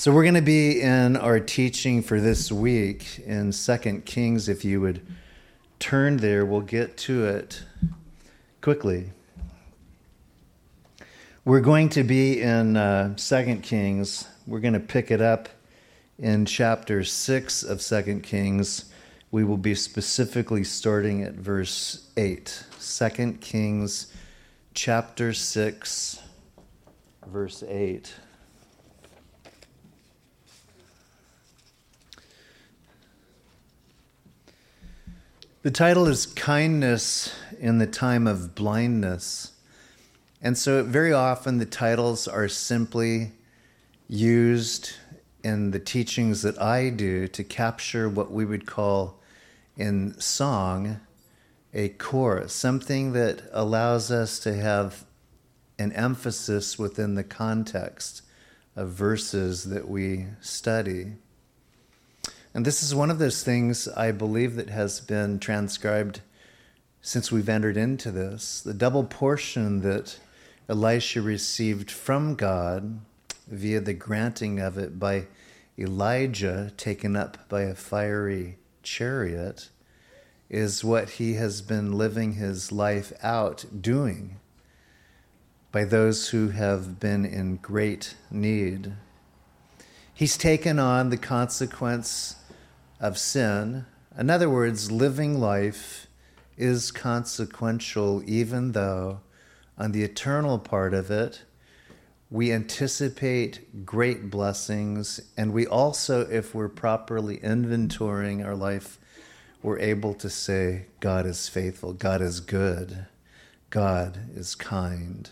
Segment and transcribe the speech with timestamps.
[0.00, 4.48] So we're going to be in our teaching for this week in Second Kings.
[4.48, 5.06] If you would
[5.78, 7.62] turn there, we'll get to it
[8.62, 9.12] quickly.
[11.44, 14.26] We're going to be in uh, Second Kings.
[14.46, 15.50] We're going to pick it up
[16.18, 18.90] in chapter six of Second Kings.
[19.30, 22.64] We will be specifically starting at verse eight.
[22.78, 24.10] Second Kings,
[24.72, 26.22] chapter six,
[27.26, 28.14] verse eight.
[35.62, 39.52] The title is Kindness in the Time of Blindness.
[40.40, 43.32] And so, very often, the titles are simply
[44.08, 44.92] used
[45.44, 49.20] in the teachings that I do to capture what we would call
[49.76, 50.98] in song
[51.74, 55.04] a chorus, something that allows us to have
[55.78, 58.22] an emphasis within the context
[58.76, 61.16] of verses that we study.
[62.52, 66.20] And this is one of those things I believe that has been transcribed
[67.00, 68.60] since we've entered into this.
[68.60, 70.18] The double portion that
[70.68, 73.00] Elisha received from God
[73.46, 75.26] via the granting of it by
[75.78, 79.68] Elijah, taken up by a fiery chariot,
[80.48, 84.40] is what he has been living his life out doing
[85.70, 88.92] by those who have been in great need.
[90.12, 92.34] He's taken on the consequence
[93.00, 93.86] of sin.
[94.16, 96.06] In other words, living life
[96.56, 99.20] is consequential, even though
[99.78, 101.42] on the eternal part of it,
[102.30, 108.98] we anticipate great blessings, and we also, if we're properly inventorying our life,
[109.62, 113.06] we're able to say, God is faithful, God is good,
[113.70, 115.28] God is kind.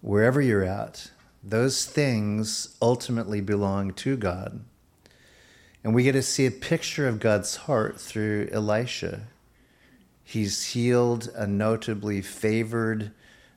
[0.00, 1.10] Wherever you're at,
[1.42, 4.64] those things ultimately belong to God.
[5.86, 9.28] And we get to see a picture of God's heart through Elisha.
[10.24, 13.12] He's healed a notably favored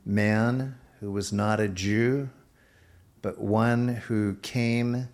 [0.05, 2.29] man who was not a Jew,
[3.23, 5.09] but one who came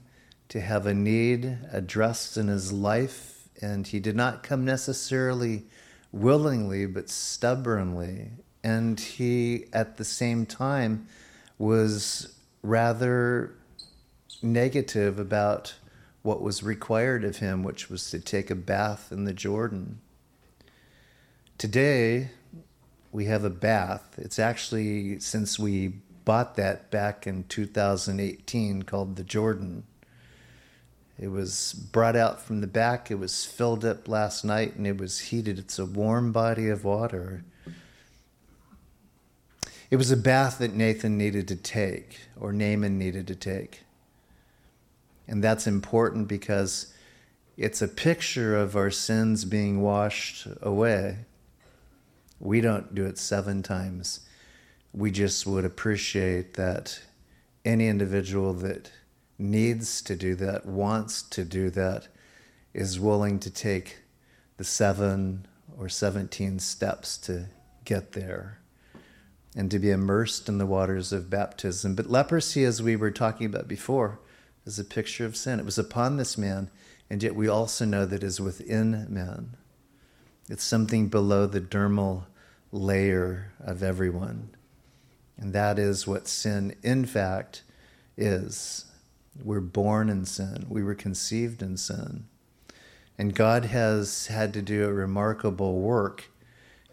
[0.50, 3.48] to have a need addressed in his life.
[3.62, 5.64] And he did not come necessarily
[6.12, 8.32] willingly, but stubbornly.
[8.62, 11.08] And he, at the same time,
[11.58, 13.56] was rather
[14.44, 15.76] negative about
[16.26, 20.00] what was required of him, which was to take a bath in the Jordan.
[21.60, 22.32] Today,
[23.12, 24.16] we have a bath.
[24.18, 25.94] It's actually, since we
[26.26, 29.84] bought that back in 2018, called the Jordan.
[31.20, 34.98] It was brought out from the back, it was filled up last night, and it
[34.98, 35.60] was heated.
[35.60, 37.46] It's a warm body of water.
[39.92, 43.85] It was a bath that Nathan needed to take, or Naaman needed to take.
[45.28, 46.94] And that's important because
[47.58, 51.20] it's a picture of our sins being washed away.
[52.40, 54.22] We don't do it seven times.
[54.94, 57.00] We just would appreciate that
[57.64, 58.92] any individual that
[59.38, 62.08] needs to do that, wants to do that,
[62.74, 64.00] is willing to take
[64.58, 65.48] the seven
[65.78, 67.48] or 17 steps to
[67.84, 68.60] get there
[69.56, 71.96] and to be immersed in the waters of baptism.
[71.96, 74.20] But leprosy, as we were talking about before,
[74.66, 75.60] is a picture of sin.
[75.60, 76.70] It was upon this man,
[77.10, 79.56] and yet we also know that it is within man.
[80.50, 82.26] It's something below the dermal
[82.72, 84.50] layer of everyone.
[85.38, 87.64] And that is what sin, in fact,
[88.18, 88.86] is.
[89.44, 92.26] We're born in sin, we were conceived in sin.
[93.18, 96.30] And God has had to do a remarkable work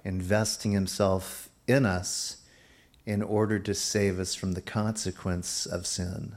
[0.04, 2.38] investing Himself in us
[3.06, 6.36] in order to save us from the consequence of sin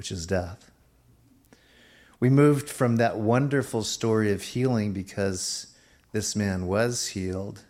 [0.00, 0.70] which is death.
[2.20, 5.74] We moved from that wonderful story of healing because
[6.12, 7.66] this man was healed,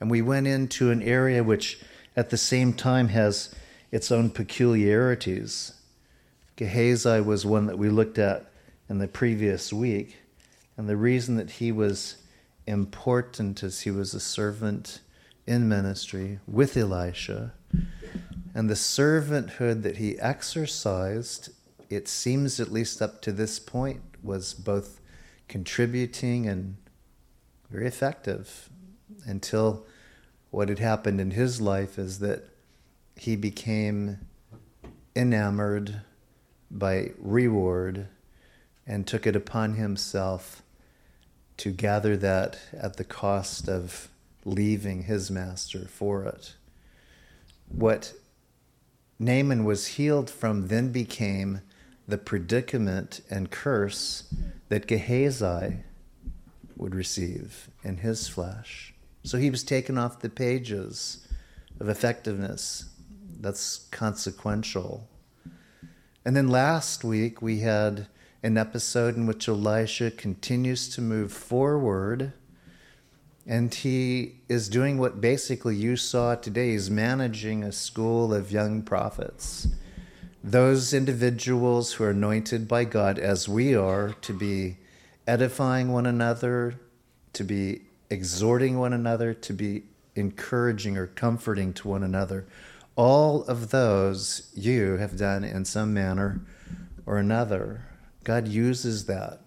[0.00, 1.80] and we went into an area which
[2.16, 3.54] at the same time has
[3.92, 5.74] its own peculiarities.
[6.56, 8.50] Gehazi was one that we looked at
[8.88, 10.16] in the previous week,
[10.76, 12.16] and the reason that he was
[12.66, 14.98] important is he was a servant
[15.46, 17.52] in ministry with Elisha.
[18.52, 21.50] And the servanthood that he exercised
[21.90, 25.00] it seems, at least up to this point, was both
[25.48, 26.76] contributing and
[27.70, 28.68] very effective
[29.24, 29.86] until
[30.50, 32.44] what had happened in his life is that
[33.16, 34.18] he became
[35.14, 36.02] enamored
[36.70, 38.08] by reward
[38.86, 40.62] and took it upon himself
[41.56, 44.08] to gather that at the cost of
[44.44, 46.54] leaving his master for it.
[47.68, 48.14] What
[49.18, 51.60] Naaman was healed from then became
[52.08, 54.32] the predicament and curse
[54.70, 55.76] that Gehazi
[56.76, 58.94] would receive in his flesh.
[59.22, 61.28] So he was taken off the pages
[61.78, 62.86] of effectiveness.
[63.38, 65.06] That's consequential.
[66.24, 68.08] And then last week we had
[68.42, 72.32] an episode in which Elisha continues to move forward
[73.46, 76.72] and he is doing what basically you saw today.
[76.72, 79.68] He's managing a school of young prophets.
[80.42, 84.76] Those individuals who are anointed by God, as we are, to be
[85.26, 86.74] edifying one another,
[87.32, 89.82] to be exhorting one another, to be
[90.14, 92.46] encouraging or comforting to one another.
[92.94, 96.40] All of those you have done in some manner
[97.04, 97.82] or another.
[98.24, 99.40] God uses that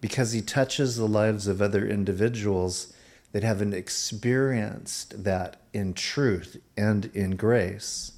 [0.00, 2.94] because He touches the lives of other individuals
[3.32, 8.12] that haven't experienced that in truth and in grace.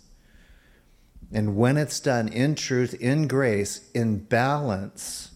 [1.32, 5.32] And when it's done in truth, in grace, in balance,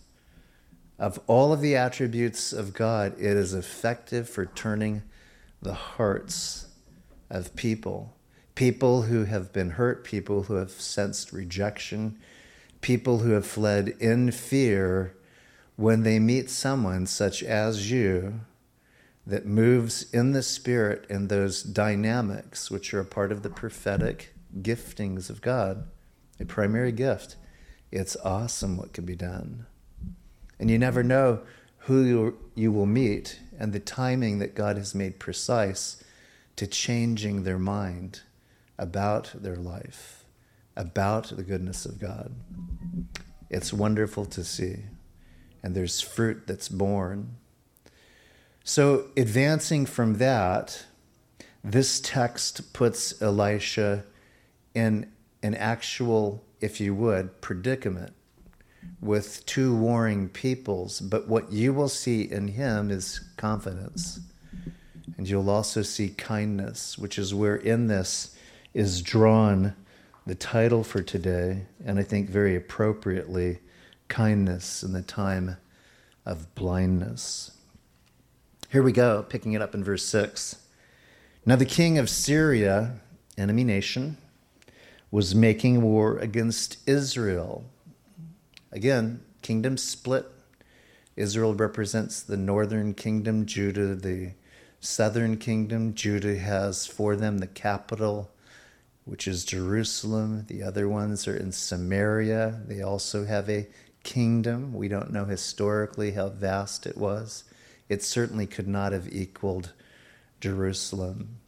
[0.98, 5.02] of all of the attributes of God, it is effective for turning
[5.62, 6.68] the hearts
[7.30, 8.14] of people.
[8.54, 12.18] People who have been hurt, people who have sensed rejection,
[12.82, 15.16] people who have fled in fear
[15.76, 18.40] when they meet someone such as you
[19.26, 24.34] that moves in the spirit and those dynamics which are a part of the prophetic
[24.60, 25.88] giftings of God,
[26.38, 27.36] a primary gift.
[27.90, 29.66] It's awesome what can be done.
[30.58, 31.40] And you never know
[31.84, 36.02] who you, you will meet and the timing that God has made precise
[36.56, 38.20] to changing their mind
[38.78, 40.24] about their life,
[40.76, 42.34] about the goodness of God.
[43.48, 44.84] It's wonderful to see.
[45.62, 47.36] And there's fruit that's born.
[48.64, 50.84] So, advancing from that,
[51.62, 54.04] this text puts Elisha
[54.74, 55.10] in
[55.42, 58.12] an actual, if you would, predicament
[59.00, 64.20] with two warring peoples, but what you will see in him is confidence.
[65.16, 68.36] And you'll also see kindness, which is where in this
[68.74, 69.74] is drawn
[70.26, 73.58] the title for today, and I think very appropriately,
[74.08, 75.56] kindness in the time
[76.26, 77.52] of blindness.
[78.68, 80.56] Here we go, picking it up in verse 6.
[81.46, 83.00] Now the king of Syria,
[83.38, 84.18] enemy nation,
[85.10, 87.64] was making war against Israel
[88.72, 90.26] Again, kingdom split.
[91.16, 94.32] Israel represents the northern kingdom, Judah the
[94.78, 95.94] southern kingdom.
[95.94, 98.30] Judah has for them the capital,
[99.04, 100.44] which is Jerusalem.
[100.46, 102.60] The other ones are in Samaria.
[102.66, 103.66] They also have a
[104.04, 104.72] kingdom.
[104.72, 107.42] We don't know historically how vast it was.
[107.88, 109.72] It certainly could not have equaled
[110.40, 111.39] Jerusalem.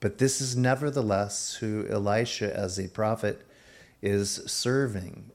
[0.00, 3.42] But this is nevertheless who Elisha, as a prophet,
[4.00, 5.32] is serving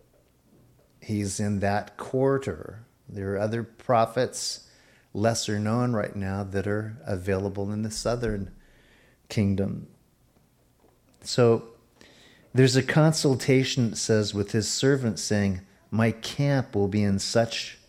[1.04, 2.86] he's in that quarter.
[3.07, 4.69] There are other prophets,
[5.13, 8.51] lesser known right now, that are available in the southern
[9.30, 9.88] kingdom.
[11.21, 11.68] So
[12.54, 15.62] there's a consultation, it says, with his servant saying,
[15.92, 17.80] My camp will be in such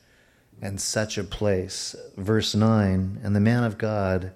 [0.60, 1.94] and such a place.
[2.16, 4.32] Verse 9 And the man of God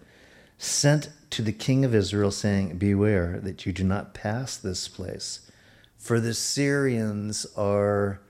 [0.58, 5.50] sent to the king of Israel, saying, Beware that you do not pass this place,
[5.96, 8.20] for the Syrians are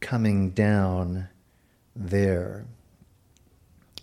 [0.00, 1.28] coming down
[1.96, 2.66] there.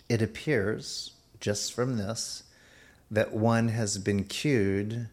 [0.09, 2.43] It appears, just from this,
[3.09, 5.07] that one has been cued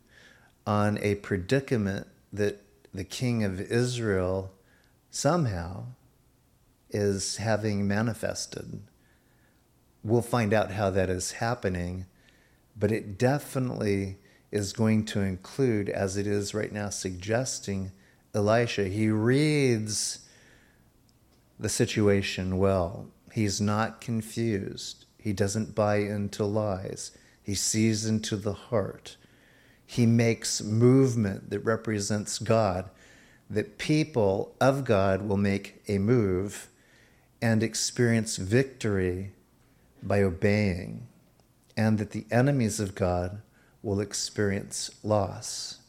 [0.67, 2.63] on a predicament that
[2.95, 4.53] the king of Israel
[5.11, 5.85] somehow
[6.91, 8.81] is having manifested.
[10.05, 12.07] We'll find out how that is happening,
[12.77, 14.19] but it definitely
[14.51, 17.93] is going to include, as it is right now, suggesting
[18.35, 18.85] Elisha.
[18.85, 20.29] He reads
[21.59, 23.07] the situation well.
[23.33, 25.07] He's not confused.
[25.19, 27.13] He doesn't buy into lies.
[27.43, 29.17] He sees into the heart.
[29.87, 32.91] He makes movement that represents God,
[33.49, 36.69] that people of God will make a move
[37.41, 39.33] and experience victory
[40.03, 41.09] by obeying,
[41.83, 43.43] and that the enemies of God
[43.83, 45.81] will experience loss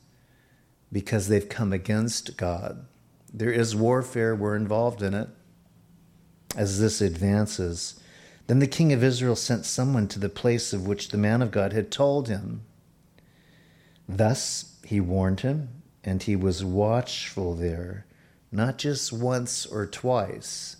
[0.91, 2.87] because they've come against God.
[3.31, 5.29] There is warfare, we're involved in it
[6.57, 7.99] as this advances.
[8.47, 11.51] Then the king of Israel sent someone to the place of which the man of
[11.51, 12.61] God had told him.
[14.09, 15.69] Thus he warned him,
[16.03, 18.07] and he was watchful there,
[18.51, 20.77] not just once or twice.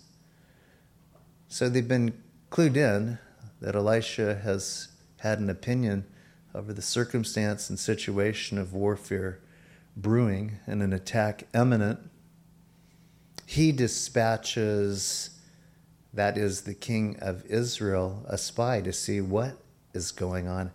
[1.46, 3.18] So they've been clued in
[3.60, 4.88] that Elisha has
[5.24, 6.06] had an opinion
[6.54, 9.40] over the circumstance and situation of warfare
[9.96, 11.98] brewing and an attack imminent
[13.46, 15.30] he dispatches,
[16.12, 19.58] that is the king of Israel, a spy to see what
[19.92, 20.70] is going on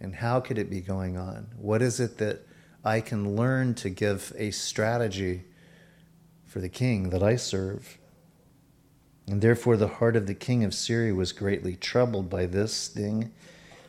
[0.00, 1.48] and how could it be going on?
[1.56, 2.46] What is it that
[2.84, 5.44] I can learn to give a strategy
[6.46, 7.98] for the king that I serve?
[9.26, 13.32] And therefore, the heart of the king of Syria was greatly troubled by this thing.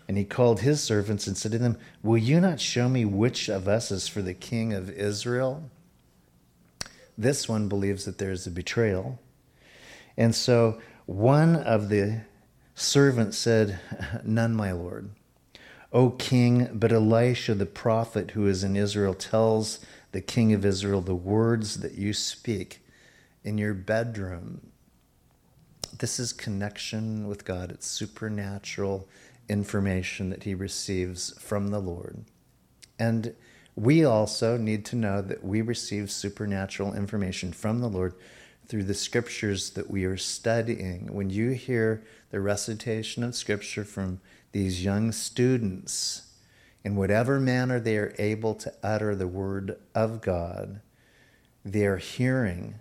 [0.09, 3.47] And he called his servants and said to them, Will you not show me which
[3.47, 5.69] of us is for the king of Israel?
[7.15, 9.19] This one believes that there is a betrayal.
[10.17, 12.21] And so one of the
[12.73, 13.79] servants said,
[14.23, 15.11] None, my lord.
[15.93, 19.79] O king, but Elisha the prophet who is in Israel tells
[20.11, 22.83] the king of Israel the words that you speak
[23.43, 24.71] in your bedroom.
[25.95, 27.69] This is connection with God.
[27.69, 29.07] It's supernatural
[29.49, 32.23] information that he receives from the Lord.
[32.97, 33.35] And
[33.75, 38.13] we also need to know that we receive supernatural information from the Lord
[38.67, 41.13] through the scriptures that we are studying.
[41.13, 46.27] When you hear the recitation of scripture from these young students,
[46.83, 50.81] in whatever manner they are able to utter the word of God,
[51.65, 52.75] they are hearing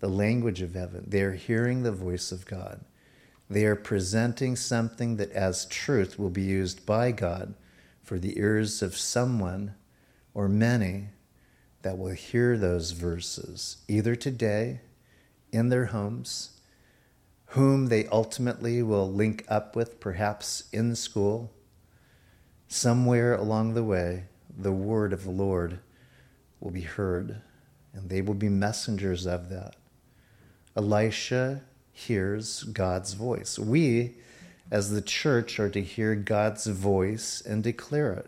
[0.00, 1.04] the language of heaven.
[1.06, 2.84] They are hearing the voice of God.
[3.48, 7.54] They are presenting something that, as truth, will be used by God
[8.02, 9.74] for the ears of someone
[10.32, 11.08] or many
[11.82, 14.80] that will hear those verses, either today
[15.52, 16.54] in their homes
[17.54, 21.52] whom they ultimately will link up with, perhaps in school.
[22.66, 24.24] Somewhere along the way,
[24.58, 25.78] the word of the Lord
[26.58, 27.40] will be heard,
[27.92, 29.76] and they will be messengers of that.
[30.76, 31.62] Elisha
[31.94, 33.58] hears God's voice.
[33.58, 34.16] We,
[34.70, 38.26] as the church, are to hear God's voice and declare it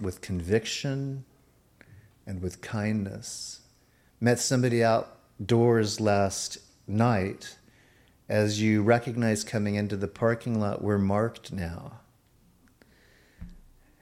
[0.00, 1.24] with conviction
[2.26, 3.60] and with kindness.
[4.20, 7.56] Met somebody outdoors last night,
[8.28, 12.00] as you recognize coming into the parking lot, we're marked now.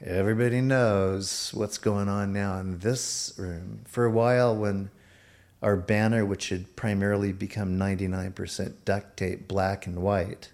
[0.00, 3.82] Everybody knows what's going on now in this room.
[3.86, 4.90] For a while, when
[5.62, 10.52] our banner, which had primarily become 99% duct tape, black and white,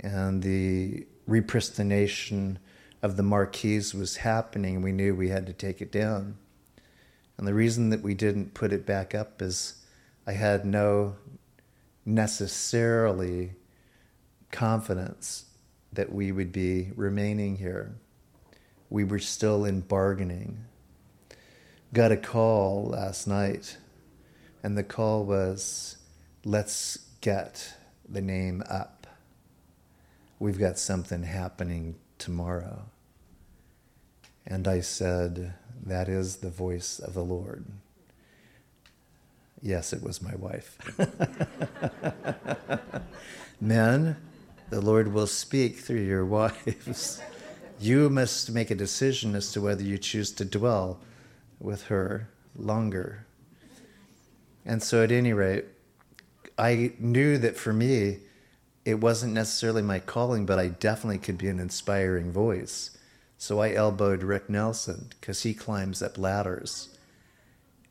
[0.00, 2.56] and the repristination
[3.02, 6.38] of the marquees was happening, we knew we had to take it down.
[7.36, 9.84] And the reason that we didn't put it back up is
[10.26, 11.16] I had no
[12.04, 13.52] necessarily
[14.50, 15.46] confidence
[15.92, 17.96] that we would be remaining here.
[18.88, 20.64] We were still in bargaining.
[21.92, 23.76] Got a call last night,
[24.62, 25.96] and the call was
[26.44, 27.74] let's get
[28.08, 29.06] the name up.
[30.38, 32.86] We've got something happening tomorrow.
[34.46, 35.54] And I said,
[35.84, 37.64] That is the voice of the Lord.
[39.60, 40.78] Yes, it was my wife.
[43.60, 44.16] Men,
[44.70, 47.20] the Lord will speak through your wives.
[47.78, 51.00] You must make a decision as to whether you choose to dwell
[51.60, 53.26] with her longer.
[54.64, 55.64] And so, at any rate,
[56.58, 58.18] I knew that for me,
[58.84, 62.96] it wasn't necessarily my calling, but I definitely could be an inspiring voice.
[63.38, 66.92] So I elbowed Rick Nelson because he climbs up ladders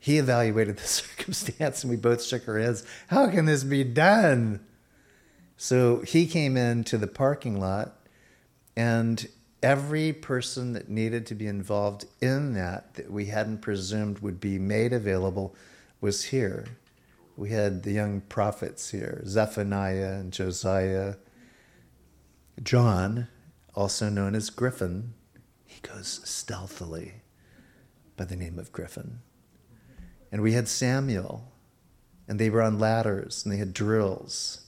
[0.01, 2.83] he evaluated the circumstance and we both shook our heads.
[3.07, 4.59] How can this be done?
[5.55, 7.95] So he came into the parking lot
[8.75, 9.25] and
[9.61, 14.57] every person that needed to be involved in that that we hadn't presumed would be
[14.57, 15.55] made available
[16.01, 16.65] was here.
[17.38, 21.15] We had the young prophets here, Zephaniah and Josiah.
[22.62, 23.27] John,
[23.74, 25.13] also known as Griffin,
[25.63, 27.22] he goes stealthily
[28.17, 29.20] by the name of Griffin.
[30.31, 31.51] And we had Samuel,
[32.27, 34.65] and they were on ladders and they had drills.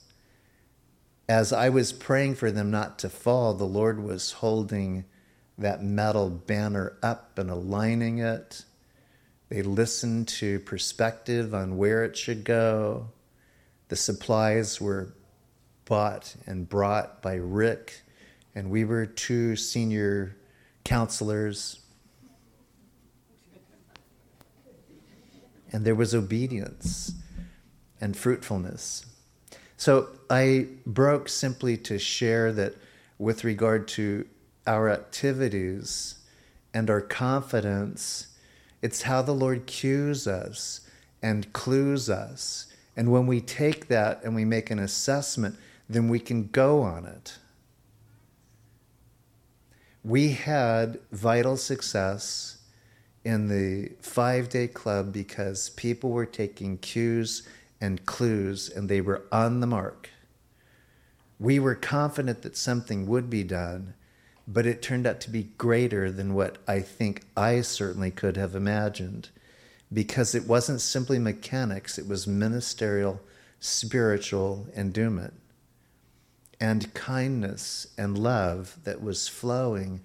[1.28, 5.06] As I was praying for them not to fall, the Lord was holding
[5.58, 8.66] that metal banner up and aligning it.
[9.54, 13.10] They listened to perspective on where it should go.
[13.90, 15.14] The supplies were
[15.86, 18.02] bought and brought by Rick,
[18.56, 20.36] and we were two senior
[20.84, 21.82] counselors
[25.72, 27.14] and there was obedience
[28.02, 29.06] and fruitfulness.
[29.78, 32.74] So I broke simply to share that
[33.20, 34.26] with regard to
[34.66, 36.18] our activities
[36.74, 38.30] and our confidence,
[38.84, 40.82] it's how the Lord cues us
[41.22, 42.68] and clues us.
[42.98, 45.56] And when we take that and we make an assessment,
[45.90, 47.38] then we can go on it.
[50.04, 52.58] We had vital success
[53.24, 57.48] in the five day club because people were taking cues
[57.80, 60.10] and clues and they were on the mark.
[61.40, 63.94] We were confident that something would be done,
[64.48, 68.56] but it turned out to be greater than what I think I certainly could have
[68.56, 69.30] imagined
[69.92, 73.22] because it wasn't simply mechanics, it was ministerial,
[73.60, 75.34] spiritual endowment
[76.64, 80.00] and kindness and love that was flowing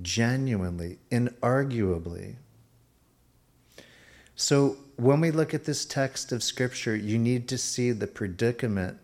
[0.00, 2.36] genuinely, inarguably.
[4.34, 8.98] So, when we look at this text of Scripture, you need to see the predicament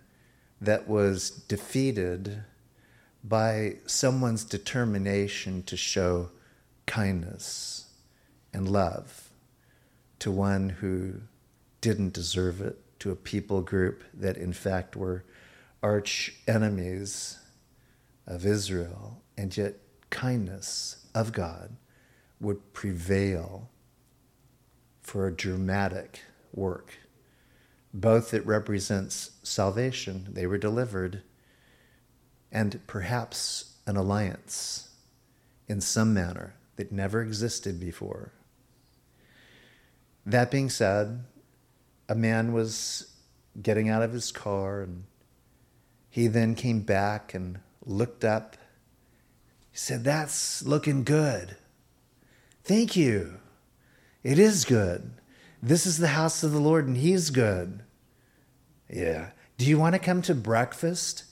[0.61, 2.43] that was defeated
[3.25, 6.31] by someone's determination to show
[6.87, 7.87] kindness
[8.53, 9.31] and love
[10.19, 11.15] to one who
[11.81, 15.25] didn't deserve it, to a people group that in fact were
[15.83, 17.39] arch enemies
[18.27, 19.75] of Israel, and yet
[20.11, 21.77] kindness of God
[22.41, 23.69] would prevail
[25.03, 26.21] for a dramatic
[26.55, 26.95] work.
[27.93, 31.23] Both it represents salvation, they were delivered,
[32.55, 34.89] and perhaps an alliance
[35.67, 38.33] in some manner that never existed before.
[40.25, 41.25] That being said,
[42.09, 43.13] a man was
[43.61, 45.05] getting out of his car and
[46.09, 48.57] he then came back and looked up.
[49.73, 51.57] He said, That's looking good.
[52.63, 53.41] Thank you.
[54.23, 55.11] It is good.
[55.61, 57.83] This is the house of the Lord and he's good.
[58.89, 59.31] Yeah.
[59.59, 61.25] Do you want to come to breakfast?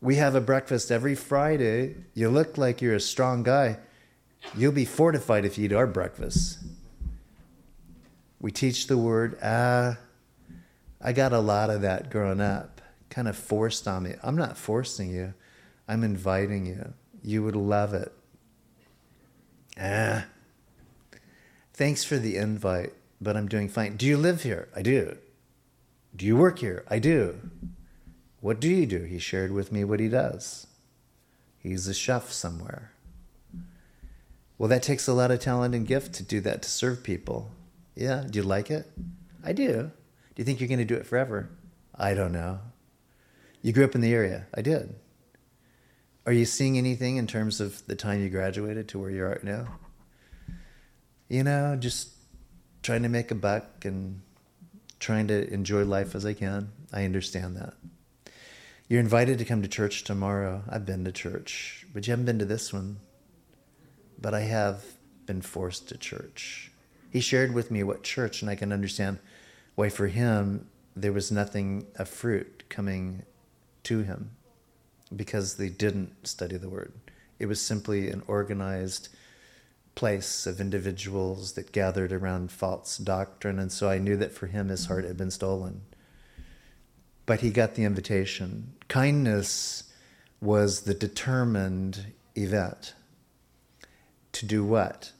[0.00, 1.96] We have a breakfast every Friday.
[2.14, 3.78] You look like you're a strong guy.
[4.56, 6.58] You'll be fortified if you eat our breakfast.
[8.40, 9.38] We teach the word.
[9.42, 9.98] Ah,
[11.00, 12.80] I got a lot of that growing up,
[13.10, 14.14] kind of forced on me.
[14.22, 15.34] I'm not forcing you,
[15.86, 16.94] I'm inviting you.
[17.22, 18.12] You would love it.
[19.78, 20.24] Ah,
[21.74, 23.96] thanks for the invite, but I'm doing fine.
[23.96, 24.68] Do you live here?
[24.74, 25.18] I do.
[26.16, 26.84] Do you work here?
[26.88, 27.38] I do.
[28.40, 29.02] What do you do?
[29.04, 30.66] He shared with me what he does.
[31.58, 32.92] He's a chef somewhere.
[34.56, 37.50] Well, that takes a lot of talent and gift to do that, to serve people.
[37.94, 38.24] Yeah.
[38.28, 38.86] Do you like it?
[39.44, 39.90] I do.
[40.34, 41.50] Do you think you're going to do it forever?
[41.94, 42.60] I don't know.
[43.62, 44.46] You grew up in the area.
[44.54, 44.94] I did.
[46.26, 49.40] Are you seeing anything in terms of the time you graduated to where you are
[49.42, 49.78] now?
[51.28, 52.10] You know, just
[52.82, 54.22] trying to make a buck and
[54.98, 56.72] trying to enjoy life as I can.
[56.92, 57.74] I understand that.
[58.90, 60.62] You're invited to come to church tomorrow.
[60.68, 62.98] I've been to church, but you haven't been to this one.
[64.20, 64.84] But I have
[65.24, 66.70] been forced to church
[67.10, 69.18] he shared with me what church, and I can understand
[69.74, 73.24] why for him there was nothing of fruit coming
[73.82, 74.30] to him
[75.14, 76.92] because they didn't study the word.
[77.38, 79.08] It was simply an organized
[79.96, 83.58] place of individuals that gathered around false doctrine.
[83.58, 85.82] And so I knew that for him, his heart had been stolen.
[87.30, 88.72] But he got the invitation.
[88.88, 89.84] Kindness
[90.40, 92.94] was the determined event.
[94.32, 95.12] To do what?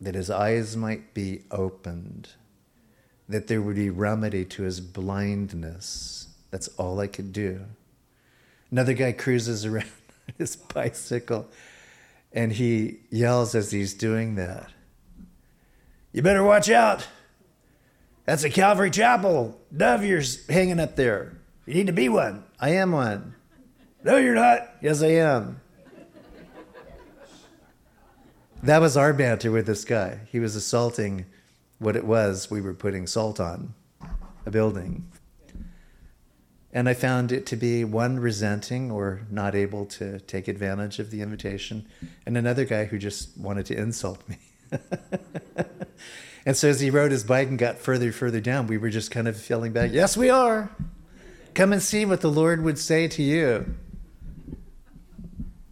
[0.00, 2.30] that his eyes might be opened,
[3.28, 6.26] that there would be remedy to his blindness.
[6.50, 7.60] That's all I could do.
[8.72, 9.92] Another guy cruises around
[10.26, 11.46] on his bicycle
[12.32, 14.68] and he yells as he's doing that
[16.12, 17.06] You better watch out.
[18.30, 19.60] That's a Calvary Chapel.
[19.76, 21.36] Dove, you're hanging up there.
[21.66, 22.44] You need to be one.
[22.60, 23.34] I am one.
[24.04, 24.72] No, you're not.
[24.80, 25.60] Yes, I am.
[28.62, 30.20] That was our banter with this guy.
[30.30, 31.26] He was assaulting
[31.80, 33.74] what it was we were putting salt on
[34.46, 35.10] a building.
[36.72, 41.10] And I found it to be one resenting or not able to take advantage of
[41.10, 41.88] the invitation,
[42.24, 44.38] and another guy who just wanted to insult me.
[46.46, 49.10] and so as he rode his bike and got further further down, we were just
[49.10, 50.70] kind of feeling back, yes, we are.
[51.54, 53.74] Come and see what the Lord would say to you.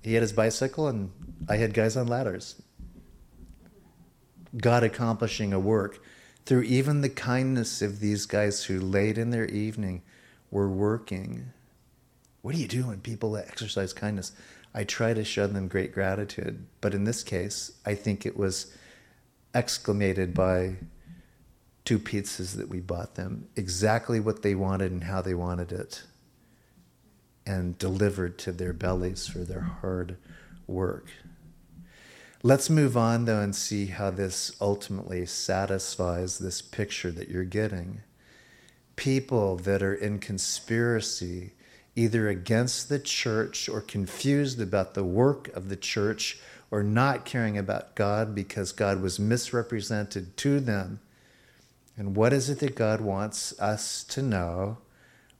[0.02, 1.11] He had his bicycle, and
[1.48, 2.61] I had guys on ladders.
[4.57, 6.00] God accomplishing a work
[6.46, 10.02] through even the kindness of these guys who late in their evening
[10.50, 11.52] were working.
[12.42, 14.33] What do you do when people exercise kindness?
[14.74, 18.72] I try to show them great gratitude, but in this case, I think it was
[19.55, 20.77] exclamated by
[21.85, 26.03] two pizzas that we bought them, exactly what they wanted and how they wanted it,
[27.47, 30.19] and delivered to their bellies for their hard
[30.67, 31.07] work.
[32.43, 38.03] Let's move on, though, and see how this ultimately satisfies this picture that you're getting.
[38.95, 41.55] People that are in conspiracy,
[41.97, 46.39] either against the church or confused about the work of the church
[46.70, 51.00] or not caring about God because God was misrepresented to them.
[51.96, 54.78] And what is it that God wants us to know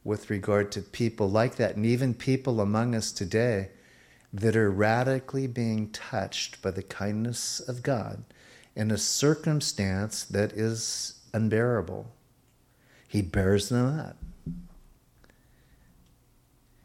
[0.03, 3.69] with regard to people like that, and even people among us today
[4.33, 8.23] that are radically being touched by the kindness of God
[8.75, 12.11] in a circumstance that is unbearable?
[13.07, 14.17] He bears them up.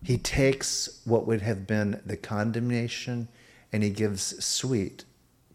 [0.02, 3.28] He takes what would have been the condemnation
[3.75, 5.05] and he gives sweet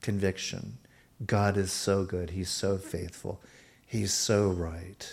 [0.01, 0.77] conviction.
[1.25, 2.31] God is so good.
[2.31, 3.41] He's so faithful.
[3.85, 5.09] He's so right.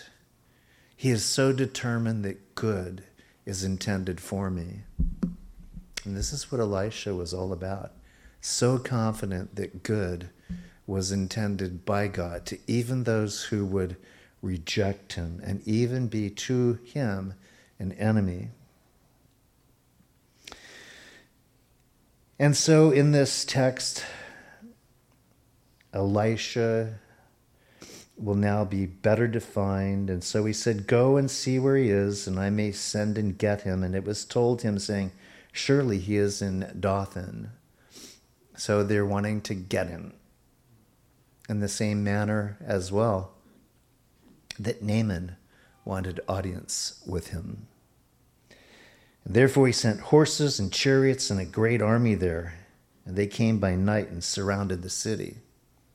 [0.96, 3.04] He is so determined that good
[3.44, 4.80] is intended for me.
[6.04, 7.92] And this is what Elisha was all about.
[8.40, 10.30] So confident that good
[10.84, 13.94] was intended by God to even those who would
[14.42, 17.34] reject him and even be to him
[17.78, 18.48] an enemy.
[22.38, 24.04] And so in this text,
[25.92, 26.98] Elisha
[28.16, 30.10] will now be better defined.
[30.10, 33.36] And so he said, Go and see where he is, and I may send and
[33.36, 33.82] get him.
[33.82, 35.12] And it was told him, saying,
[35.52, 37.50] Surely he is in Dothan.
[38.56, 40.12] So they're wanting to get him.
[41.48, 43.32] In the same manner as well
[44.58, 45.36] that Naaman
[45.84, 47.68] wanted audience with him.
[49.28, 52.54] Therefore he sent horses and chariots and a great army there.
[53.04, 55.38] And they came by night and surrounded the city.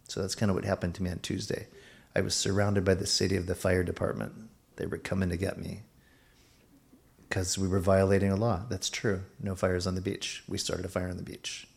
[0.08, 1.68] So that's kind of what happened to me on Tuesday.
[2.14, 4.34] I was surrounded by the city of the fire department.
[4.76, 5.84] They were coming to get me
[7.30, 8.64] because we were violating a law.
[8.70, 9.22] That's true.
[9.40, 10.44] No fires on the beach.
[10.50, 11.68] We started a fire on the beach.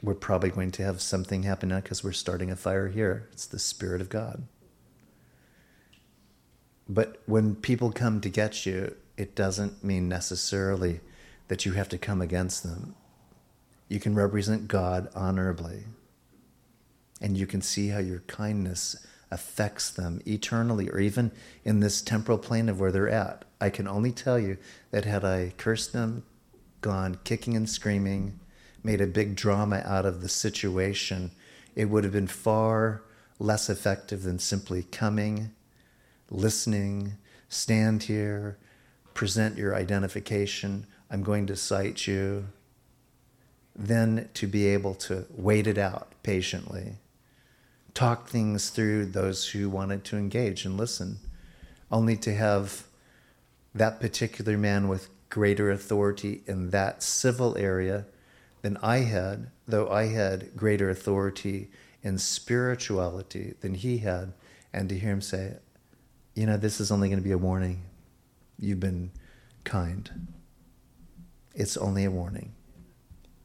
[0.00, 3.28] We're probably going to have something happen now because we're starting a fire here.
[3.32, 4.44] It's the Spirit of God.
[6.88, 11.00] But when people come to get you, it doesn't mean necessarily
[11.48, 12.94] that you have to come against them.
[13.88, 15.84] You can represent God honorably,
[17.20, 18.96] and you can see how your kindness
[19.30, 21.32] affects them eternally or even
[21.64, 23.44] in this temporal plane of where they're at.
[23.60, 24.58] I can only tell you
[24.90, 26.24] that had I cursed them,
[26.80, 28.38] gone kicking and screaming,
[28.82, 31.30] made a big drama out of the situation,
[31.74, 33.02] it would have been far
[33.38, 35.50] less effective than simply coming
[36.34, 37.16] listening,
[37.48, 38.58] stand here,
[39.14, 42.46] present your identification, I'm going to cite you,
[43.76, 46.96] then to be able to wait it out patiently,
[47.92, 51.18] talk things through those who wanted to engage and listen,
[51.90, 52.84] only to have
[53.74, 58.06] that particular man with greater authority in that civil area
[58.62, 61.70] than I had, though I had greater authority
[62.02, 64.32] in spirituality than he had,
[64.72, 65.54] and to hear him say,
[66.34, 67.82] you know, this is only going to be a warning.
[68.58, 69.10] You've been
[69.64, 70.28] kind.
[71.54, 72.52] It's only a warning.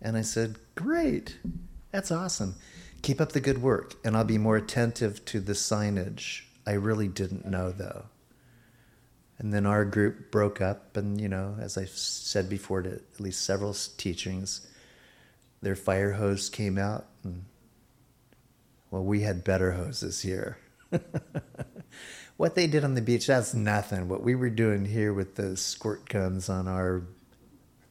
[0.02, 1.38] And I said, Great.
[1.91, 2.56] That's awesome.
[3.02, 6.43] Keep up the good work, and I'll be more attentive to the signage.
[6.67, 8.06] I really didn't know, though.
[9.38, 13.19] And then our group broke up, and, you know, as I said before to at
[13.19, 14.67] least several teachings,
[15.62, 17.45] their fire hose came out, and,
[18.91, 20.58] well, we had better hoses here.
[22.39, 24.08] what they did on the beach, that's nothing.
[24.08, 27.02] What we were doing here with the squirt guns on our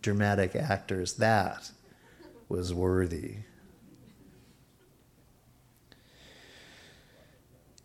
[0.01, 1.71] dramatic actors, that
[2.49, 3.35] was worthy.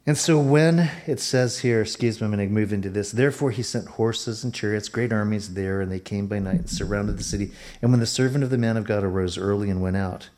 [0.07, 3.11] And so when it says here, excuse me, I'm going to move into this.
[3.11, 6.69] Therefore, he sent horses and chariots, great armies there, and they came by night and
[6.69, 7.51] surrounded the city.
[7.81, 10.29] And when the servant of the man of God arose early and went out,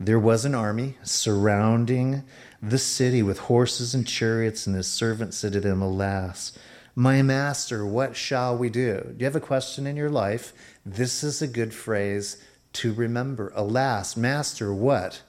[0.00, 2.24] there was an army surrounding
[2.62, 6.56] the city with horses and chariots, and his servants said to them, Alas,
[6.94, 9.00] my master, what shall we do?
[9.00, 10.52] Do you have a question in your life?
[10.84, 12.42] This is a good phrase
[12.74, 13.52] to remember.
[13.54, 15.22] Alas, master, what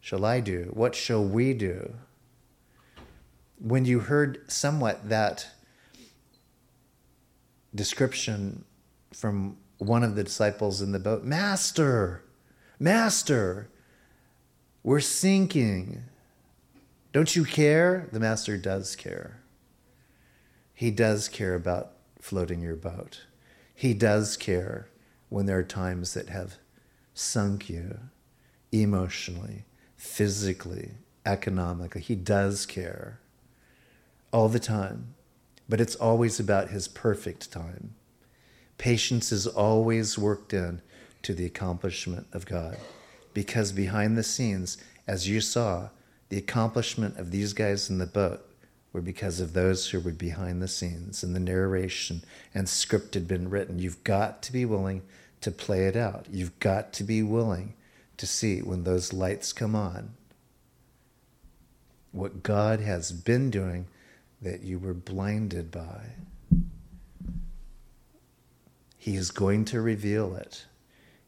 [0.00, 0.70] shall I do?
[0.72, 1.94] What shall we do?
[3.58, 5.46] When you heard somewhat that
[7.74, 8.64] description
[9.12, 12.22] from one of the disciples in the boat, Master,
[12.78, 13.68] Master,
[14.82, 16.02] we're sinking.
[17.12, 18.08] Don't you care?
[18.10, 19.42] The master does care.
[20.72, 23.26] He does care about floating your boat.
[23.74, 24.88] He does care
[25.28, 26.56] when there are times that have
[27.14, 27.98] sunk you
[28.70, 29.64] emotionally,
[29.96, 30.92] physically,
[31.26, 32.00] economically.
[32.00, 33.20] He does care
[34.32, 35.14] all the time,
[35.68, 37.94] but it's always about his perfect time.
[38.78, 40.80] Patience is always worked in
[41.22, 42.78] to the accomplishment of God
[43.34, 45.90] because behind the scenes, as you saw,
[46.32, 48.40] the accomplishment of these guys in the boat
[48.94, 53.28] were because of those who were behind the scenes and the narration and script had
[53.28, 53.78] been written.
[53.78, 55.02] You've got to be willing
[55.42, 56.24] to play it out.
[56.30, 57.74] You've got to be willing
[58.16, 60.14] to see when those lights come on
[62.12, 63.84] what God has been doing
[64.40, 66.00] that you were blinded by.
[68.96, 70.64] He is going to reveal it.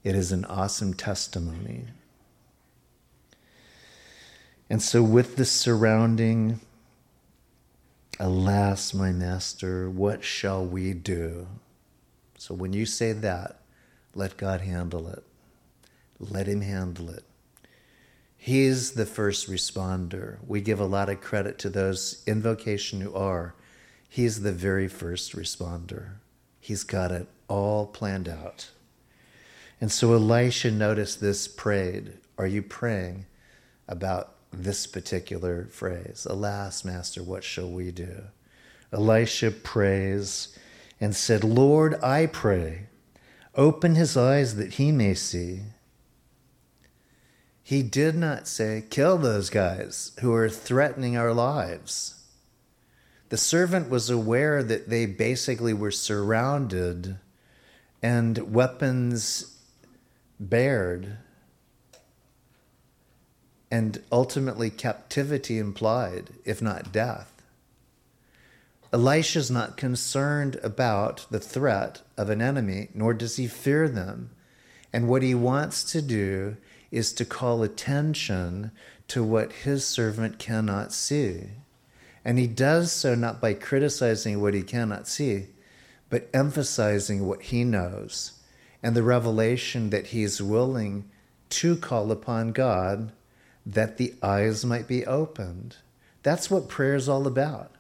[0.03, 1.89] It is an awesome testimony.
[4.71, 6.61] And so, with the surrounding,
[8.19, 11.47] alas, my master, what shall we do?
[12.39, 13.61] So, when you say that,
[14.15, 15.23] let God handle it.
[16.19, 17.25] Let Him handle it.
[18.37, 20.37] He's the first responder.
[20.47, 23.55] We give a lot of credit to those in vocation who are.
[24.09, 26.17] He's the very first responder.
[26.61, 28.71] He's got it all planned out.
[29.81, 32.19] And so Elisha noticed this, prayed.
[32.39, 33.27] Are you praying
[33.89, 36.27] about this particular phrase?
[36.29, 38.25] Alas, Master, what shall we do?
[38.93, 40.57] Elisha prays
[41.01, 42.87] and said, Lord, I pray,
[43.55, 45.63] open his eyes that he may see.
[47.63, 52.23] He did not say, kill those guys who are threatening our lives.
[53.31, 57.19] The servant was aware that they basically were surrounded
[58.03, 59.59] and weapons
[60.39, 61.17] bared,
[63.71, 67.31] and ultimately captivity implied, if not death.
[68.93, 74.31] Elisha's not concerned about the threat of an enemy, nor does he fear them.
[74.93, 76.57] And what he wants to do
[76.93, 78.71] is to call attention
[79.09, 81.49] to what his servant cannot see.
[82.25, 85.49] And he does so not by criticizing what he cannot see,
[86.09, 88.41] but emphasizing what he knows
[88.85, 91.11] and the revelation that he is willing
[91.49, 93.11] to call upon God
[93.67, 95.77] that the eyes might be opened.
[96.23, 97.71] That's what prayer is all about.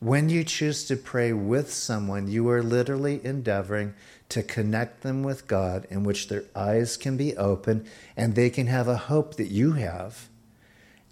[0.00, 3.94] When you choose to pray with someone, you are literally endeavoring
[4.30, 8.66] to connect them with God in which their eyes can be open and they can
[8.66, 10.28] have a hope that you have.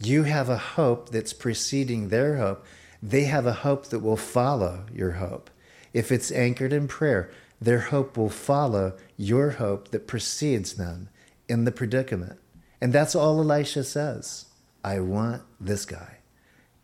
[0.02, 2.64] You have a hope that's preceding their hope.
[3.02, 5.50] They have a hope that will follow your hope.
[5.92, 11.10] If it's anchored in prayer, their hope will follow your hope that precedes them
[11.48, 12.40] in the predicament.
[12.80, 14.46] And that's all Elisha says.
[14.82, 16.18] I want this guy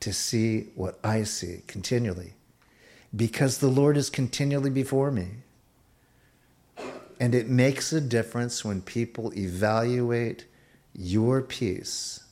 [0.00, 2.34] to see what I see continually
[3.14, 5.28] because the Lord is continually before me.
[7.18, 10.44] And it makes a difference when people evaluate
[10.92, 12.24] your peace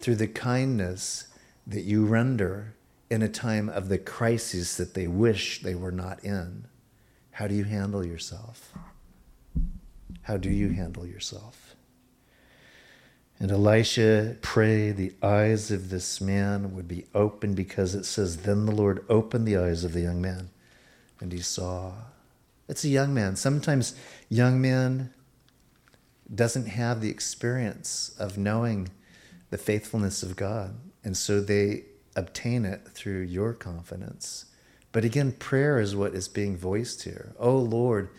[0.00, 1.28] through the kindness
[1.66, 2.74] that you render
[3.08, 6.66] in a time of the crisis that they wish they were not in.
[7.30, 8.72] How do you handle yourself?
[10.22, 11.63] How do you handle yourself?
[13.40, 18.66] And Elisha prayed the eyes of this man would be open because it says, Then
[18.66, 20.50] the Lord opened the eyes of the young man,
[21.20, 21.92] and he saw.
[22.68, 23.36] It's a young man.
[23.36, 23.94] Sometimes
[24.28, 25.12] young man
[26.32, 28.88] doesn't have the experience of knowing
[29.50, 31.84] the faithfulness of God, and so they
[32.16, 34.46] obtain it through your confidence.
[34.92, 37.34] But again, prayer is what is being voiced here.
[37.38, 38.10] Oh Lord,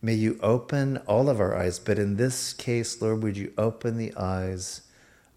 [0.00, 3.96] may you open all of our eyes, but in this case, Lord, would you open
[3.96, 4.82] the eyes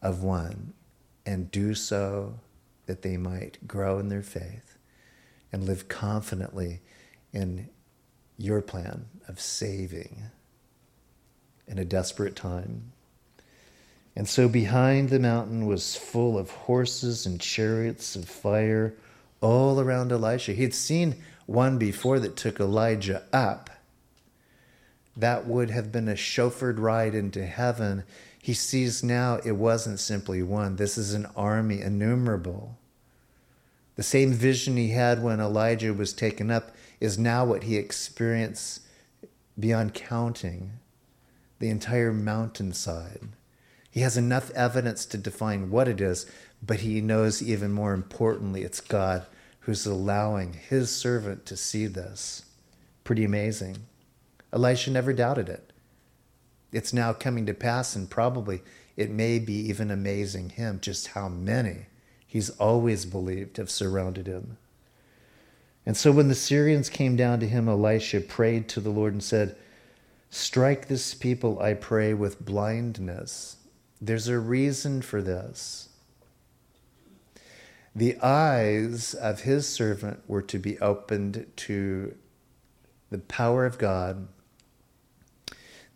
[0.01, 0.73] of one
[1.25, 2.39] and do so
[2.85, 4.77] that they might grow in their faith
[5.51, 6.81] and live confidently
[7.33, 7.69] in
[8.37, 10.23] your plan of saving
[11.67, 12.91] in a desperate time.
[14.15, 18.93] And so behind the mountain was full of horses and chariots of fire
[19.39, 20.51] all around Elisha.
[20.53, 23.69] He'd seen one before that took Elijah up.
[25.21, 28.05] That would have been a chauffeured ride into heaven.
[28.41, 32.79] He sees now it wasn't simply one, this is an army innumerable.
[33.97, 38.81] The same vision he had when Elijah was taken up is now what he experienced
[39.59, 40.71] beyond counting
[41.59, 43.27] the entire mountainside.
[43.91, 46.25] He has enough evidence to define what it is,
[46.65, 49.27] but he knows even more importantly, it's God
[49.59, 52.45] who's allowing his servant to see this.
[53.03, 53.85] Pretty amazing.
[54.53, 55.71] Elisha never doubted it.
[56.71, 58.61] It's now coming to pass, and probably
[58.95, 61.87] it may be even amazing him just how many
[62.27, 64.57] he's always believed have surrounded him.
[65.85, 69.23] And so when the Syrians came down to him, Elisha prayed to the Lord and
[69.23, 69.57] said,
[70.29, 73.57] Strike this people, I pray, with blindness.
[73.99, 75.89] There's a reason for this.
[77.93, 82.15] The eyes of his servant were to be opened to
[83.09, 84.29] the power of God.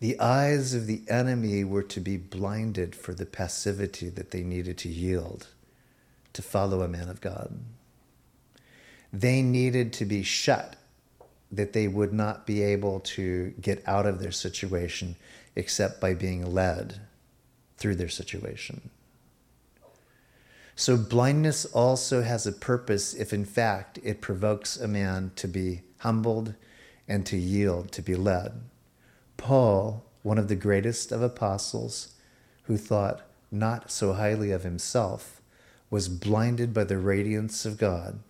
[0.06, 4.78] The eyes of the enemy were to be blinded for the passivity that they needed
[4.78, 5.48] to yield
[6.32, 7.58] to follow a man of God.
[9.12, 10.76] They needed to be shut
[11.50, 15.16] that they would not be able to get out of their situation
[15.56, 17.00] except by being led
[17.76, 18.90] through their situation.
[20.76, 25.80] So, blindness also has a purpose if, in fact, it provokes a man to be
[25.98, 26.54] humbled
[27.08, 28.52] and to yield, to be led.
[29.36, 32.14] Paul, one of the greatest of apostles,
[32.64, 35.40] who thought not so highly of himself,
[35.90, 38.20] was blinded by the radiance of God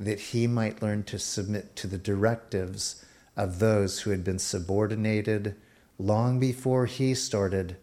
[0.00, 3.04] that he might learn to submit to the directives
[3.36, 5.54] of those who had been subordinated
[5.98, 7.76] long before he started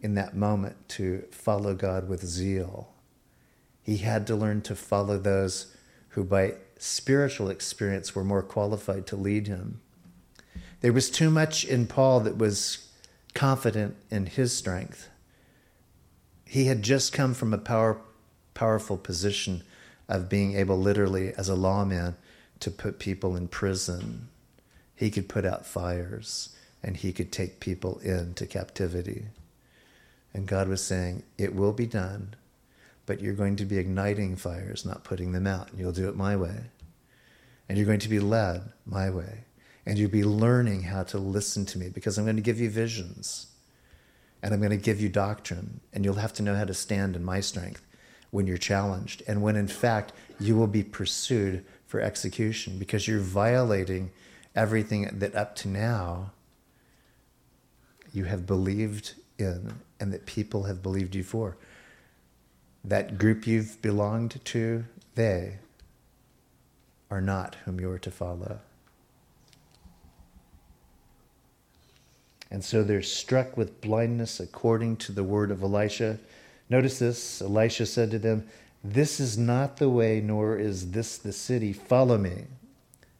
[0.00, 2.92] in that moment to follow God with zeal.
[3.82, 5.74] He had to learn to follow those
[6.10, 9.80] who, by spiritual experience, were more qualified to lead him.
[10.80, 12.88] There was too much in Paul that was
[13.34, 15.08] confident in his strength.
[16.44, 18.00] He had just come from a power,
[18.54, 19.62] powerful position
[20.08, 22.16] of being able, literally, as a lawman,
[22.60, 24.28] to put people in prison.
[24.94, 29.26] He could put out fires and he could take people into captivity.
[30.32, 32.34] And God was saying, It will be done,
[33.06, 35.70] but you're going to be igniting fires, not putting them out.
[35.70, 36.66] And you'll do it my way.
[37.68, 39.44] And you're going to be led my way.
[39.88, 42.68] And you'll be learning how to listen to me because I'm going to give you
[42.68, 43.46] visions
[44.42, 45.80] and I'm going to give you doctrine.
[45.94, 47.86] And you'll have to know how to stand in my strength
[48.30, 53.18] when you're challenged and when in fact you will be pursued for execution because you're
[53.18, 54.10] violating
[54.54, 56.32] everything that up to now
[58.12, 61.56] you have believed in and that people have believed you for.
[62.84, 65.60] That group you've belonged to, they
[67.10, 68.60] are not whom you are to follow.
[72.50, 76.18] And so they're struck with blindness according to the word of Elisha.
[76.70, 78.46] Notice this Elisha said to them,
[78.82, 81.72] This is not the way, nor is this the city.
[81.72, 82.44] Follow me.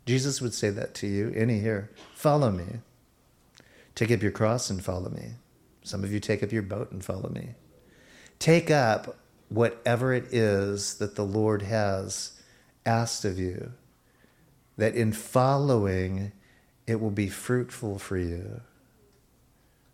[0.06, 1.90] Jesus would say that to you, any here.
[2.14, 2.64] Follow me.
[3.94, 5.32] Take up your cross and follow me.
[5.82, 7.50] Some of you take up your boat and follow me.
[8.38, 12.40] Take up whatever it is that the Lord has
[12.86, 13.72] asked of you,
[14.76, 16.32] that in following,
[16.86, 18.60] it will be fruitful for you.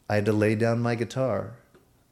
[0.09, 1.55] I had to lay down my guitar,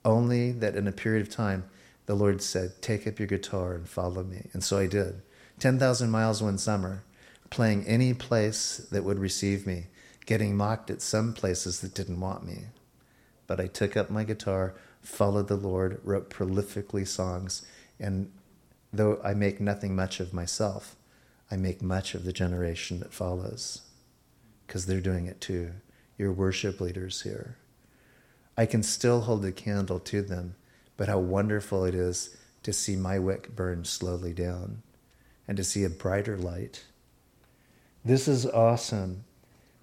[0.05, 1.65] only that in a period of time,
[2.07, 4.49] the Lord said, Take up your guitar and follow me.
[4.53, 5.23] And so I did.
[5.59, 7.05] 10,000 miles one summer,
[7.51, 9.87] playing any place that would receive me
[10.27, 12.67] getting mocked at some places that didn't want me.
[13.47, 17.67] But I took up my guitar, followed the Lord, wrote prolifically songs,
[17.99, 18.31] and
[18.93, 20.97] though I make nothing much of myself,
[21.51, 23.83] I make much of the generation that follows
[24.67, 25.73] because they're doing it too.
[26.17, 27.57] Your worship leaders here.
[28.57, 30.55] I can still hold a candle to them,
[30.97, 34.83] but how wonderful it is to see my wick burn slowly down
[35.49, 36.85] and to see a brighter light.
[38.05, 39.25] This is awesome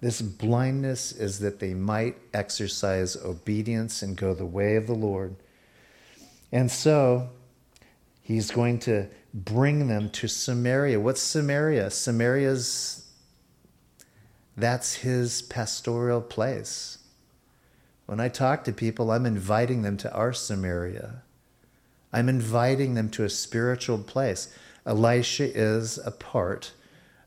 [0.00, 5.36] this blindness is that they might exercise obedience and go the way of the Lord.
[6.50, 7.28] And so
[8.22, 10.98] he's going to bring them to Samaria.
[10.98, 11.90] What's Samaria?
[11.90, 13.06] Samaria's
[14.56, 16.98] that's his pastoral place.
[18.10, 21.22] When I talk to people, I'm inviting them to our Samaria.
[22.12, 24.52] I'm inviting them to a spiritual place.
[24.84, 26.72] Elisha is a part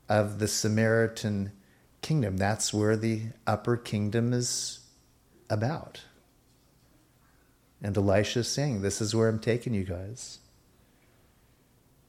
[0.09, 1.53] of the Samaritan
[2.01, 2.35] kingdom.
[2.35, 4.81] That's where the upper kingdom is
[5.49, 6.01] about.
[7.81, 10.39] And Elisha is saying, This is where I'm taking you guys.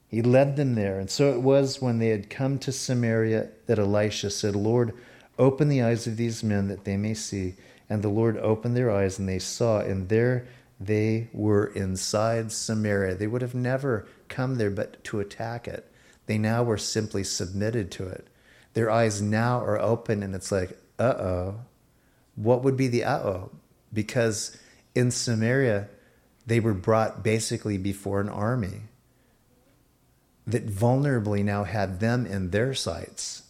[0.09, 0.99] He led them there.
[0.99, 4.93] And so it was when they had come to Samaria that Elisha said, Lord,
[5.39, 7.55] open the eyes of these men that they may see.
[7.89, 10.47] And the Lord opened their eyes, and they saw, and there
[10.79, 13.15] they were inside Samaria.
[13.15, 15.89] They would have never come there but to attack it.
[16.25, 18.27] They now were simply submitted to it
[18.75, 21.55] their eyes now are open and it's like, uh oh.
[22.35, 23.51] What would be the uh oh?
[23.91, 24.55] Because
[24.93, 25.87] in Samaria,
[26.45, 28.81] they were brought basically before an army
[30.45, 33.43] that vulnerably now had them in their sights.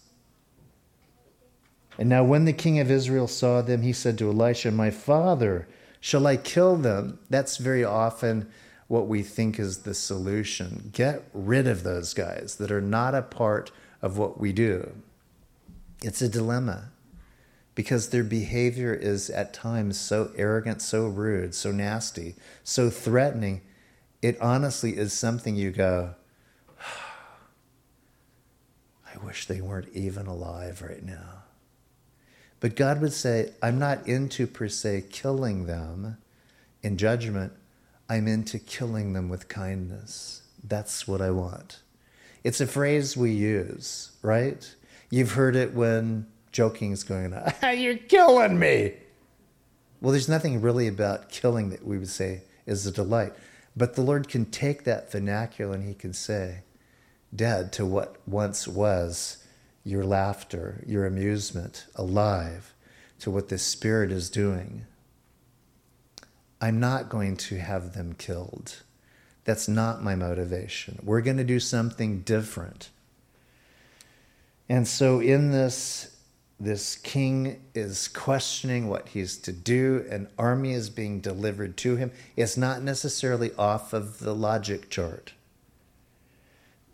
[1.98, 5.68] And now, when the king of Israel saw them, he said to Elisha, My father,
[6.00, 7.20] shall I kill them?
[7.30, 8.50] That's very often
[8.88, 10.90] what we think is the solution.
[10.94, 13.72] Get rid of those guys that are not a part
[14.02, 14.92] of what we do.
[16.02, 16.92] It's a dilemma
[17.74, 23.62] because their behavior is at times so arrogant, so rude, so nasty, so threatening.
[24.22, 26.16] It honestly is something you go,
[29.06, 31.45] I wish they weren't even alive right now.
[32.60, 36.18] But God would say, I'm not into per se killing them
[36.82, 37.54] in judgment.
[38.10, 40.44] I'm into killing them with kindness.
[40.64, 41.80] That's what I want.
[42.44, 44.76] It's a phrase we use, right?
[45.10, 47.54] You've heard it when joking is going on.
[47.78, 48.94] You're killing me.
[50.02, 53.34] Well, there's nothing really about killing that we would say is a delight.
[53.76, 56.62] But the Lord can take that vernacular and He can say,
[57.36, 59.38] dead to what once was
[59.86, 62.74] your laughter, your amusement, alive
[63.20, 64.86] to what this Spirit is doing.
[66.60, 68.82] I'm not going to have them killed.
[69.44, 71.00] That's not my motivation.
[71.04, 72.90] We're going to do something different.
[74.68, 76.18] And so, in this,
[76.60, 82.12] this king is questioning what he's to do, an army is being delivered to him.
[82.36, 85.34] It's not necessarily off of the logic chart.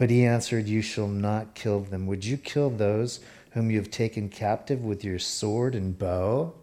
[0.02, 2.08] But he answered, You shall not kill them.
[2.08, 3.20] Would you kill those
[3.52, 6.56] whom you have taken captive with your sword and bow?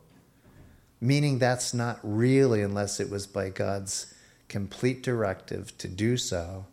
[1.01, 4.13] Meaning that's not really, unless it was by God's
[4.49, 6.67] complete directive to do so,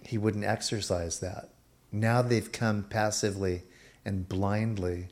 [0.00, 1.50] he wouldn't exercise that.
[1.92, 3.64] Now they've come passively
[4.06, 5.08] and blindly,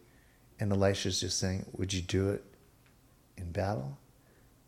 [0.59, 2.43] and Elisha's just saying, Would you do it
[3.37, 3.99] in battle?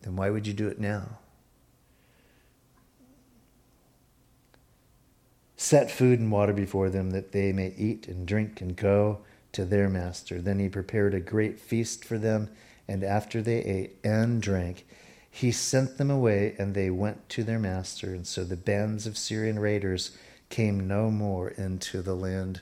[0.03, 1.17] Then why would you do it now?
[5.57, 9.21] Set food and water before them that they may eat and drink and go
[9.53, 10.41] to their master.
[10.41, 12.51] Then he prepared a great feast for them,
[12.89, 14.87] and after they ate and drank,
[15.31, 18.15] he sent them away, and they went to their master.
[18.15, 20.17] And so the bands of Syrian raiders
[20.49, 22.61] came no more into the land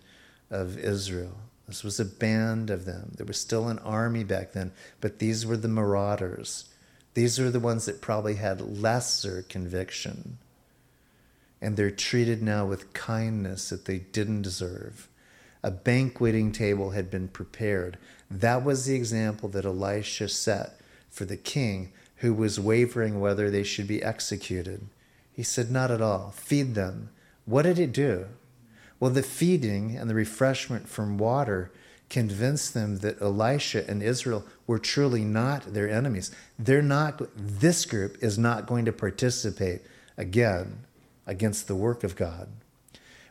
[0.51, 1.37] of Israel.
[1.67, 3.13] This was a band of them.
[3.17, 6.67] There was still an army back then, but these were the marauders.
[7.15, 10.39] These were the ones that probably had lesser conviction.
[11.63, 15.09] And they're treated now with kindness that they didn't deserve.
[15.63, 17.99] A banqueting table had been prepared.
[18.29, 23.63] That was the example that Elisha set for the king who was wavering whether they
[23.63, 24.89] should be executed.
[25.33, 26.33] He said, Not at all.
[26.33, 27.11] Feed them.
[27.45, 28.27] What did it do?
[28.99, 31.71] Well, the feeding and the refreshment from water
[32.09, 36.31] convinced them that Elisha and Israel were truly not their enemies.
[36.59, 39.83] They're not, this group is not going to participate
[40.17, 40.85] again
[41.27, 42.49] against the work of God.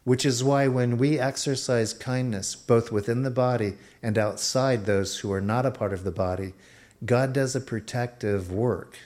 [0.03, 5.31] Which is why when we exercise kindness, both within the body and outside those who
[5.31, 6.53] are not a part of the body,
[7.05, 8.97] God does a protective work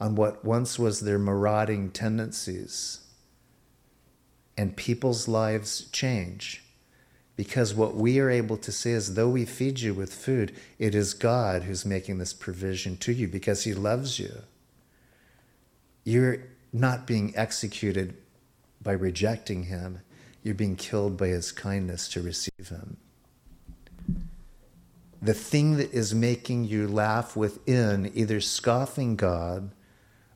[0.00, 3.00] on what once was their marauding tendencies.
[4.56, 6.64] And people's lives change.
[7.36, 10.94] Because what we are able to say is, though we feed you with food, it
[10.94, 14.42] is God who's making this provision to you because He loves you.
[16.04, 18.16] You're not being executed
[18.82, 20.00] by rejecting Him,
[20.42, 22.96] you're being killed by His kindness to receive Him
[25.22, 29.70] the thing that is making you laugh within, either scoffing God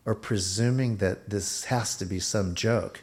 [0.04, 3.02] or presuming that this has to be some joke,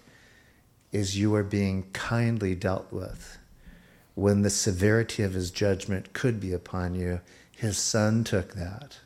[0.94, 3.38] is you are being kindly dealt with.
[4.16, 7.20] When the severity of his judgment could be upon you,
[7.52, 9.00] his son took that.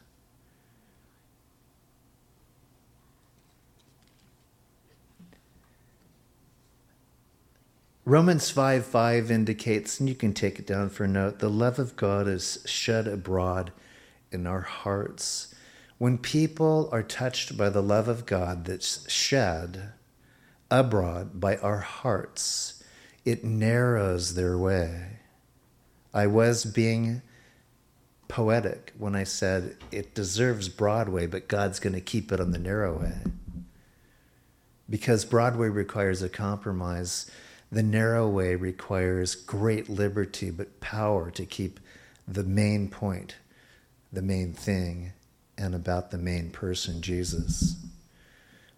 [8.08, 11.78] Romans 5 5 indicates, and you can take it down for a note, the love
[11.78, 13.74] of God is shed abroad
[14.32, 15.53] in our hearts.
[15.97, 19.91] When people are touched by the love of God that's shed
[20.72, 22.82] abroad by our hearts,
[23.26, 25.20] it narrows their way.
[26.14, 27.22] I was being
[28.30, 32.58] poetic when I said it deserves Broadway, but God's going to keep it on the
[32.58, 33.18] narrow way.
[34.89, 37.30] Because Broadway requires a compromise
[37.72, 41.80] the narrow way requires great liberty, but power to keep
[42.28, 43.36] the main point,
[44.11, 45.11] the main thing,
[45.57, 47.76] and about the main person, Jesus.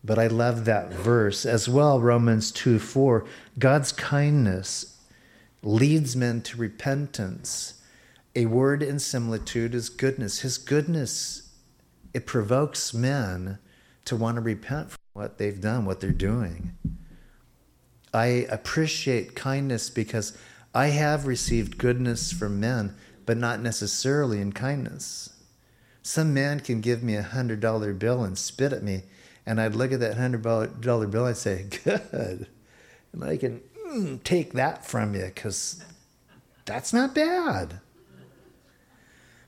[0.03, 3.25] But I love that verse as well, Romans 2 4.
[3.57, 4.97] God's kindness
[5.61, 7.81] leads men to repentance.
[8.35, 10.39] A word in similitude is goodness.
[10.39, 11.51] His goodness,
[12.13, 13.59] it provokes men
[14.05, 16.73] to want to repent from what they've done, what they're doing.
[18.13, 20.37] I appreciate kindness because
[20.73, 22.95] I have received goodness from men,
[23.25, 25.29] but not necessarily in kindness.
[26.01, 29.03] Some man can give me a hundred dollar bill and spit at me,
[29.45, 30.43] and I'd look at that hundred
[30.81, 32.47] dollar bill and say, "Good,"
[33.13, 35.83] and I can mm, take that from you because
[36.65, 37.79] that's not bad.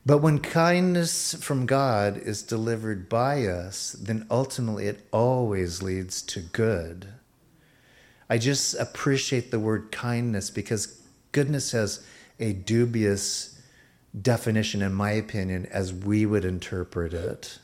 [0.06, 6.42] But when kindness from God is delivered by us, then ultimately it always leads to
[6.42, 7.08] good.
[8.32, 11.02] I just appreciate the word kindness because
[11.34, 12.02] goodness has
[12.40, 13.62] a dubious
[14.22, 17.60] definition, in my opinion, as we would interpret it.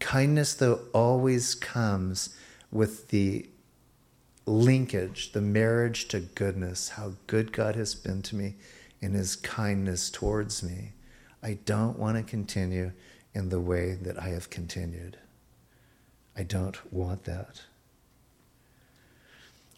[0.00, 2.34] Kindness, though, always comes
[2.72, 3.48] with the
[4.44, 8.56] linkage, the marriage to goodness, how good God has been to me
[9.00, 10.94] in his kindness towards me.
[11.44, 12.90] I don't want to continue
[13.34, 15.16] in the way that I have continued.
[16.36, 17.62] I don't want that.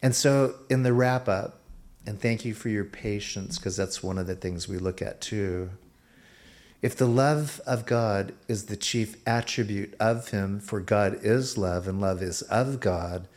[0.02, 1.60] And so, in the wrap up,
[2.04, 5.20] and thank you for your patience, because that's one of the things we look at
[5.20, 5.70] too.
[6.82, 11.86] If the love of God is the chief attribute of Him, for God is love
[11.86, 13.28] and love is of God,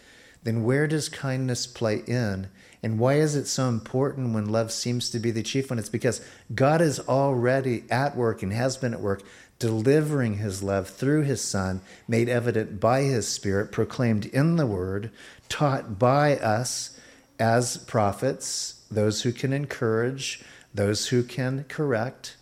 [0.42, 2.48] then where does kindness play in?
[2.82, 5.80] And why is it so important when love seems to be the chief one?
[5.80, 6.22] It's because
[6.54, 9.24] God is already at work and has been at work
[9.60, 15.12] delivering his love through his Son, made evident by his Spirit, proclaimed in the Word,
[15.50, 17.00] taught by us
[17.40, 20.44] as prophets, those who can encourage,
[20.74, 22.38] those who can correct,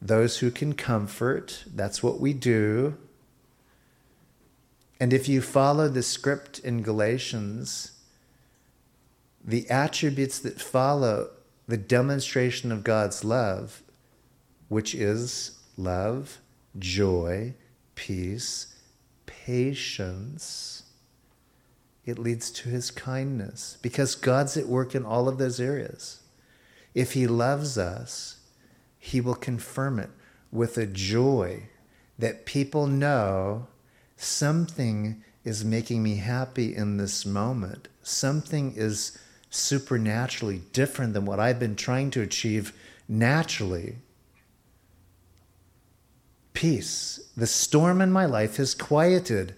[0.00, 1.64] those who can comfort.
[1.66, 2.96] That's what we do.
[5.00, 7.92] And if you follow the script in Galatians,
[9.44, 11.30] the attributes that follow
[11.66, 13.82] the demonstration of God's love,
[14.68, 16.38] which is love,
[16.78, 17.54] joy,
[17.94, 18.74] peace,
[19.26, 20.84] patience,
[22.04, 26.20] it leads to his kindness because God's at work in all of those areas.
[26.94, 28.38] If he loves us,
[28.98, 30.10] he will confirm it
[30.52, 31.68] with a joy
[32.18, 33.66] that people know
[34.16, 37.88] something is making me happy in this moment.
[38.02, 39.18] Something is
[39.50, 42.72] supernaturally different than what I've been trying to achieve
[43.08, 43.96] naturally.
[46.54, 47.20] Peace.
[47.36, 49.54] The storm in my life has quieted.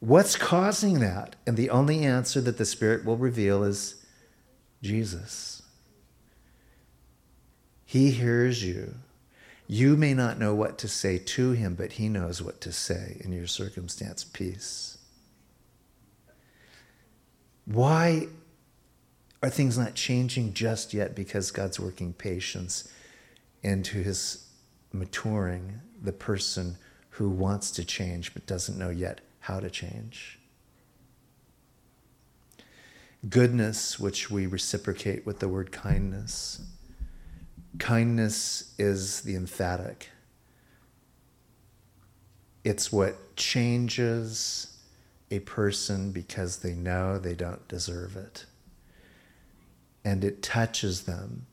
[0.00, 1.34] What's causing that?
[1.46, 3.96] And the only answer that the Spirit will reveal is
[4.82, 5.62] Jesus.
[7.86, 8.94] He hears you.
[9.66, 13.20] You may not know what to say to him, but he knows what to say
[13.24, 14.22] in your circumstance.
[14.22, 14.98] Peace.
[17.64, 18.28] Why
[19.42, 21.16] are things not changing just yet?
[21.16, 22.88] Because God's working patience
[23.62, 24.46] into his
[24.92, 26.76] maturing the person
[27.10, 30.38] who wants to change but doesn't know yet how to change.
[33.28, 36.60] Goodness, which we reciprocate with the word kindness
[37.78, 40.10] Kindness is the emphatic.
[42.64, 44.78] It's what changes
[45.30, 48.46] a person because they know they don't deserve it.
[50.04, 51.46] And it touches them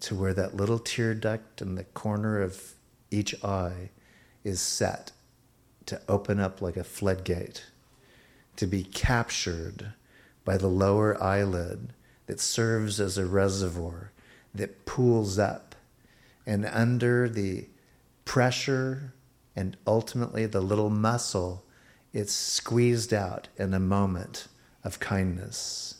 [0.00, 2.74] to where that little tear duct in the corner of
[3.10, 3.90] each eye
[4.44, 5.12] is set
[5.86, 7.66] to open up like a floodgate,
[8.56, 9.92] to be captured
[10.44, 11.92] by the lower eyelid
[12.26, 14.12] that serves as a reservoir
[14.54, 15.74] that pools up
[16.46, 17.66] and under the
[18.24, 19.12] pressure
[19.56, 21.64] and ultimately the little muscle,
[22.12, 24.48] it's squeezed out in a moment
[24.82, 25.96] of kindness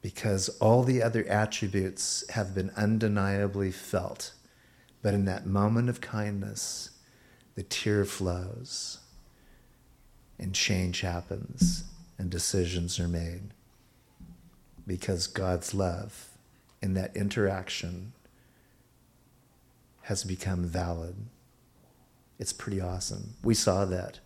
[0.00, 4.32] because all the other attributes have been undeniably felt.
[5.02, 6.90] But in that moment of kindness,
[7.54, 8.98] the tear flows
[10.38, 11.84] and change happens
[12.18, 13.52] and decisions are made
[14.86, 16.28] because God's love
[16.80, 18.12] in that interaction
[20.02, 21.14] has become valid.
[22.38, 23.34] It's pretty awesome.
[23.42, 24.18] We saw that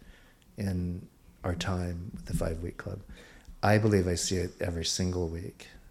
[0.56, 1.06] in
[1.44, 3.00] our time with the Five Week Club.
[3.62, 5.68] I believe I see it every single week.